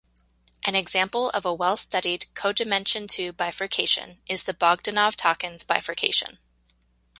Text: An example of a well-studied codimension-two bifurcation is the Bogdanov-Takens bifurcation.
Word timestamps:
An 0.65 0.73
example 0.73 1.29
of 1.29 1.45
a 1.45 1.53
well-studied 1.53 2.25
codimension-two 2.33 3.33
bifurcation 3.33 4.19
is 4.25 4.45
the 4.45 4.53
Bogdanov-Takens 4.55 5.67
bifurcation. 5.67 6.39